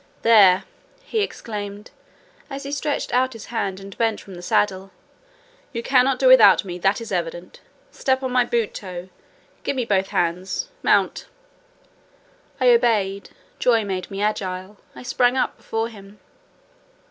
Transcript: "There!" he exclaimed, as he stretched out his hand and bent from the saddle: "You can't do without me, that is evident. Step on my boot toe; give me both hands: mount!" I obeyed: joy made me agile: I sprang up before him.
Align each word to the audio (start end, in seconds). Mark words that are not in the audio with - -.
"There!" 0.23 0.63
he 1.03 1.19
exclaimed, 1.21 1.91
as 2.49 2.63
he 2.63 2.71
stretched 2.71 3.13
out 3.13 3.33
his 3.33 3.45
hand 3.53 3.79
and 3.79 3.95
bent 3.99 4.19
from 4.19 4.33
the 4.33 4.41
saddle: 4.41 4.89
"You 5.73 5.83
can't 5.83 6.19
do 6.19 6.27
without 6.27 6.65
me, 6.65 6.79
that 6.79 6.99
is 7.01 7.11
evident. 7.11 7.59
Step 7.91 8.23
on 8.23 8.31
my 8.31 8.43
boot 8.43 8.73
toe; 8.73 9.09
give 9.61 9.75
me 9.75 9.85
both 9.85 10.07
hands: 10.07 10.69
mount!" 10.81 11.27
I 12.59 12.69
obeyed: 12.71 13.29
joy 13.59 13.83
made 13.85 14.09
me 14.09 14.23
agile: 14.23 14.77
I 14.95 15.03
sprang 15.03 15.37
up 15.37 15.55
before 15.57 15.87
him. 15.87 16.19